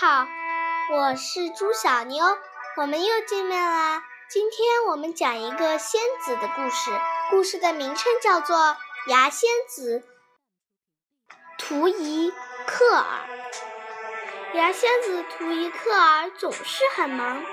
[0.00, 0.26] 好，
[0.92, 2.24] 我是朱小妞，
[2.78, 4.02] 我们又见面啦。
[4.30, 6.90] 今天我们讲一个仙子的故事，
[7.28, 8.56] 故事的名称叫做
[9.08, 10.02] 《牙仙子
[11.58, 12.32] 图伊
[12.66, 13.04] 克尔》。
[14.56, 17.44] 牙仙子图伊克尔总是很忙，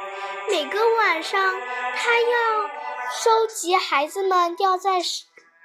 [0.50, 1.54] 每个晚上
[1.98, 2.70] 他要
[3.12, 5.02] 收集孩子们掉在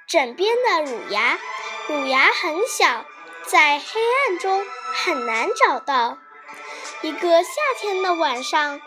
[0.05, 1.39] 枕边的乳牙，
[1.87, 3.05] 乳牙很小，
[3.45, 6.17] 在黑暗中很难找到。
[7.03, 8.79] 一个夏天的晚上，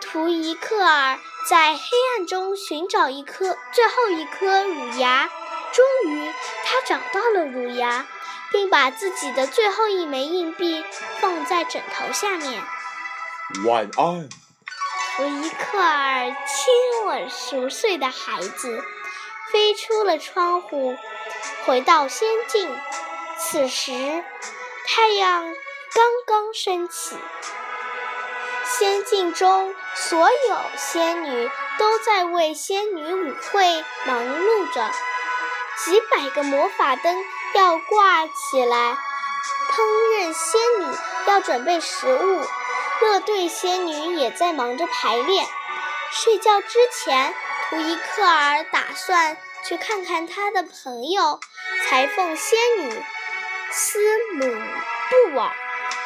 [0.00, 1.80] 图伊克尔在黑
[2.16, 5.28] 暗中寻找一颗最后一颗乳牙。
[5.70, 6.32] 终于，
[6.64, 8.06] 他找到了乳牙，
[8.50, 10.82] 并把自己的最后一枚硬币
[11.20, 12.62] 放在枕头下面。
[13.66, 14.26] 晚安，
[15.16, 18.82] 图伊克尔亲吻熟睡的孩子，
[19.52, 20.96] 飞出了窗户，
[21.66, 22.74] 回到仙境。
[23.38, 24.24] 此时，
[24.86, 25.54] 太阳
[25.92, 27.16] 刚刚升起。
[28.64, 34.90] 仙境中，所有仙女都在为仙女舞会忙碌着。
[35.84, 37.24] 几百个魔法灯
[37.54, 38.96] 要挂起来，
[39.70, 39.82] 烹
[40.18, 40.96] 饪仙女
[41.26, 42.44] 要准备食物，
[43.00, 45.46] 乐队仙女也在忙着排练。
[46.12, 47.34] 睡觉之前，
[47.68, 51.40] 图伊克尔打算去看看他的朋友
[51.88, 53.02] 裁缝仙女
[53.70, 53.98] 斯
[54.34, 55.50] 姆布尔。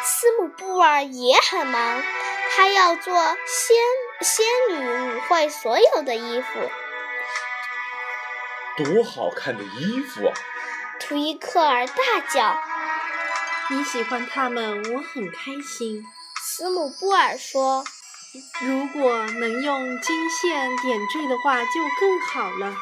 [0.04, 2.02] 斯姆布尔也很忙。
[2.56, 3.14] 他要做
[3.46, 3.76] 仙
[4.20, 6.70] 仙女舞会所有的衣服，
[8.76, 10.32] 多好看的衣服啊！
[11.00, 12.56] 图伊克尔大叫
[13.70, 16.04] ：“你喜欢它们，我很开心。”
[16.40, 17.84] 斯姆布尔说
[18.62, 22.76] ：“如果能用金线点缀的话，就更好了。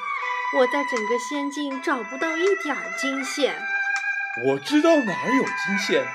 [0.59, 3.57] 我在整个仙境找不到一点儿金线。”
[4.49, 6.07] 我知道哪儿有金线，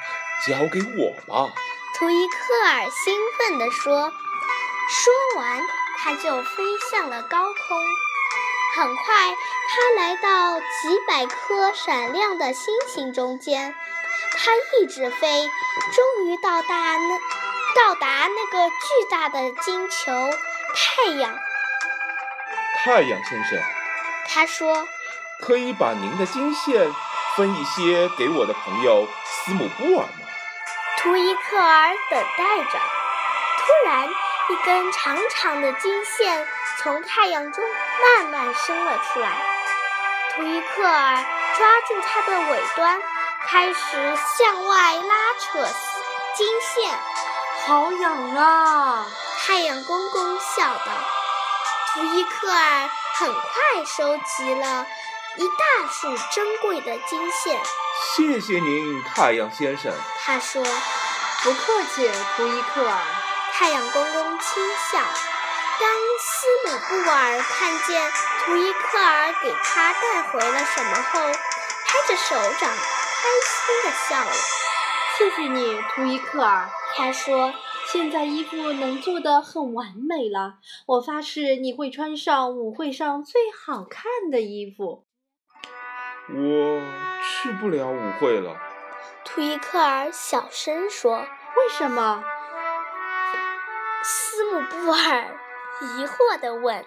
[0.45, 1.53] 交给我吧。
[1.95, 2.37] 图伊克
[2.69, 4.11] 尔兴奋地说
[4.89, 5.61] ：“说完，
[5.97, 7.55] 他就飞向了高空。
[8.75, 9.35] 很快，
[9.69, 13.73] 他来到几百颗闪亮的星星中间。
[14.37, 15.49] 他一直飞，
[15.93, 17.17] 终于到达那
[17.75, 20.11] 到达那个巨大的金球——
[20.75, 21.35] 太阳。
[22.75, 23.59] 太阳先生，
[24.27, 24.87] 他说
[25.41, 26.93] ：‘可以把您的金线
[27.35, 30.25] 分一些给我的朋友斯姆布尔吗？’”
[30.97, 32.79] 图伊克尔等待着，
[33.59, 34.09] 突然，
[34.49, 36.47] 一根长长的金线
[36.79, 37.63] 从太阳中
[38.01, 39.29] 慢慢伸了出来。
[40.35, 41.15] 图伊克尔
[41.55, 42.99] 抓住它的尾端，
[43.45, 45.67] 开始向外拉扯
[46.35, 46.99] 金线。
[47.65, 49.05] 好痒啊！
[49.45, 50.91] 太阳公公笑道。
[51.93, 54.85] 图伊克尔很快收集了
[55.37, 57.59] 一大束珍贵的金线。
[58.15, 59.93] 谢谢您，太阳先生。
[60.19, 60.63] 他说
[61.43, 62.97] ：“不客气，图伊克尔。”
[63.53, 64.99] 太阳公公轻笑。
[65.79, 65.89] 当
[66.19, 68.11] 斯姆布尔看见
[68.45, 71.19] 图伊克尔给他带回了什么后，
[71.85, 74.31] 拍着手掌，开心地笑了。
[75.17, 76.69] 谢谢你，图伊克尔。
[76.95, 77.53] 他说
[77.91, 80.55] ：“现在衣服能做得很完美了。
[80.87, 85.05] 我发誓，你会穿上舞会上最好看的衣服。”
[86.29, 86.81] 我
[87.21, 88.57] 去不了舞会了，
[89.23, 91.19] 图伊克尔小声说。
[91.19, 92.23] 为什么？
[94.03, 95.25] 斯姆布尔
[95.81, 96.85] 疑惑地问。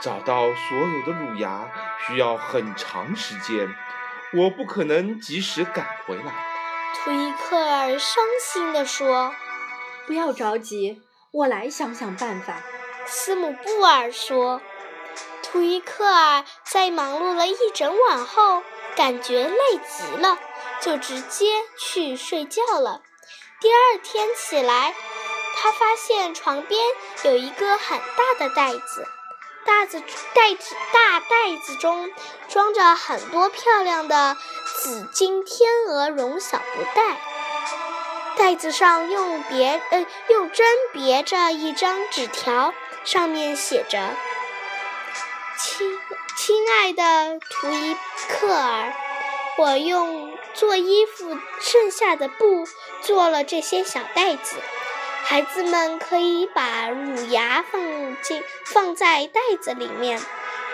[0.00, 1.70] 找到所有的乳牙
[2.06, 3.74] 需要很长时间，
[4.34, 6.34] 我不可能及时赶回来。
[6.94, 9.32] 图伊克尔伤心地说。
[10.06, 12.54] 不要着急，我来想想办法。
[13.06, 14.60] 斯姆布尔说。
[15.46, 18.62] 图伊克尔在忙碌了一整晚后，
[18.96, 20.38] 感觉累极了，
[20.80, 23.00] 就直接去睡觉了。
[23.60, 24.92] 第二天起来，
[25.54, 26.80] 他发现床边
[27.22, 29.06] 有一个很大的袋子，
[29.64, 30.00] 袋子
[30.34, 32.10] 袋子大袋子中
[32.48, 34.36] 装着很多漂亮的
[34.82, 37.20] 紫金天鹅绒小布袋，
[38.36, 42.74] 袋子上用别呃用针别着一张纸条，
[43.04, 44.10] 上面写着。
[45.58, 45.98] 亲
[46.36, 47.96] 亲爱的图伊
[48.28, 48.92] 克尔，
[49.56, 52.68] 我用做衣服剩下的布
[53.00, 54.56] 做了这些小袋子，
[55.24, 60.20] 孩子们可以把乳牙放进放在袋子里面，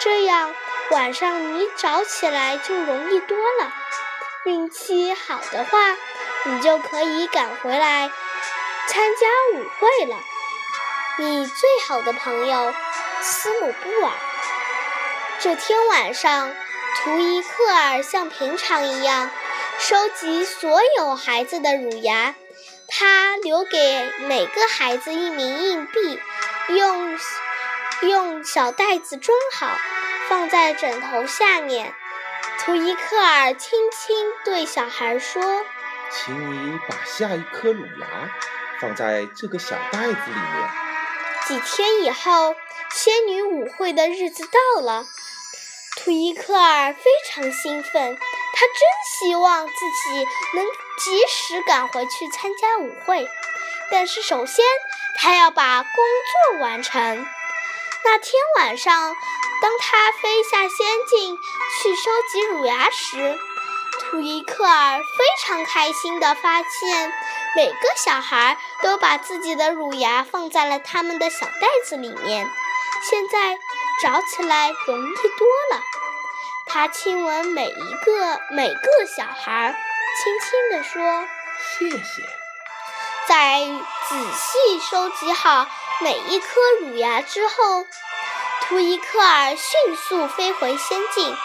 [0.01, 0.53] 这样
[0.91, 3.73] 晚上你找起来就容易多了。
[4.45, 5.97] 运气好的话，
[6.47, 8.11] 你就可以赶回来
[8.89, 9.29] 参加
[9.59, 10.17] 舞会了。
[11.19, 12.75] 你最好的朋友
[13.21, 14.13] 斯姆布尔。
[15.43, 16.55] 这天晚上，
[16.95, 19.29] 图伊克尔像平常一样
[19.77, 22.37] 收集所有孩子的乳牙。
[22.87, 26.21] 他留给每个孩子一枚硬币，
[26.69, 27.19] 用
[28.03, 29.77] 用小袋子装好，
[30.29, 31.93] 放在枕头下面。
[32.61, 35.43] 图伊克尔轻轻对小孩说
[36.09, 38.31] ：“请你把下一颗乳牙
[38.81, 40.71] 放在这个小袋子里面。”
[41.49, 42.55] 几天以后，
[42.93, 45.05] 仙女舞会的日子到了。
[46.05, 48.19] 图伊克尔非常兴奋，
[48.53, 48.77] 他真
[49.07, 50.67] 希望自己能
[50.99, 53.29] 及时赶回去参加舞会。
[53.89, 54.65] 但是，首先
[55.17, 55.93] 他要把工
[56.51, 57.25] 作完成。
[58.05, 59.15] 那天晚上，
[59.63, 61.37] 当他飞下仙境
[61.81, 63.39] 去收集乳牙时，
[64.01, 67.13] 图伊克尔非常开心地发现，
[67.55, 72.51] 每个小孩都把自己的乳牙放在了他们的小袋子里面。
[73.09, 73.61] 现在。
[74.01, 75.83] 找起来容易多了。
[76.67, 79.75] 他亲吻每一个每个小孩，
[80.23, 81.27] 轻轻地说
[81.79, 82.23] ：“谢谢。”
[83.29, 83.69] 在
[84.09, 85.67] 仔细收集好
[86.01, 87.87] 每一颗乳牙之后，
[88.63, 91.37] 图伊克尔迅速飞回仙境。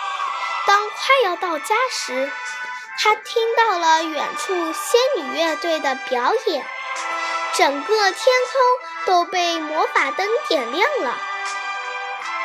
[0.66, 2.32] 当快要到家时，
[3.00, 6.66] 他听到了远处仙女乐队的表演，
[7.54, 11.18] 整个天空都被魔法灯点亮了。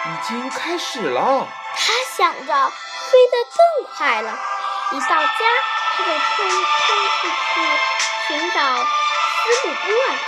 [0.05, 1.49] 已经开始了。
[1.75, 4.39] 他想着飞得更快了。
[4.93, 5.29] 一到家，
[5.97, 6.57] 他就冲冲
[7.21, 7.55] 出去
[8.27, 10.19] 寻找斯姆布尔。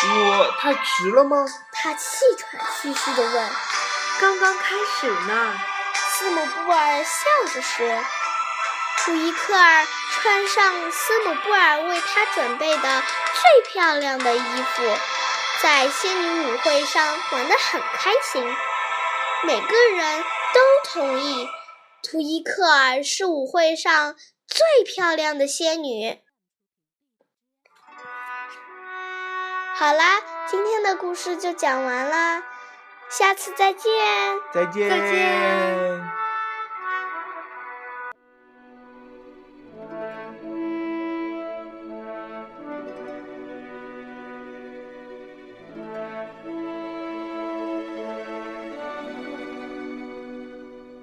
[0.00, 1.46] 我太迟了吗？
[1.72, 3.50] 他气喘吁吁地问。
[4.20, 5.58] 刚刚开始呢。
[5.94, 8.04] 斯姆布尔笑着说。
[8.98, 13.02] 图伊克尔穿上斯姆布尔为他准备的
[13.32, 14.98] 最漂亮的衣服，
[15.62, 18.56] 在仙女舞会上玩得很开心。
[19.46, 20.22] 每个人
[20.54, 21.48] 都同意，
[22.02, 26.20] 图伊克尔是舞会上最漂亮的仙女。
[29.74, 32.42] 好啦，今天的故事就讲完啦，
[33.08, 33.92] 下次再见。
[34.52, 34.88] 再见。
[34.90, 35.77] 再见。